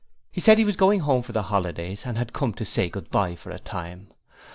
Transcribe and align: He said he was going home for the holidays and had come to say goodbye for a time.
He 0.31 0.41
said 0.41 0.57
he 0.57 0.65
was 0.65 0.77
going 0.77 1.01
home 1.01 1.21
for 1.21 1.31
the 1.31 1.43
holidays 1.43 2.07
and 2.07 2.17
had 2.17 2.33
come 2.33 2.53
to 2.55 2.65
say 2.65 2.89
goodbye 2.89 3.35
for 3.35 3.51
a 3.51 3.59
time. 3.59 4.07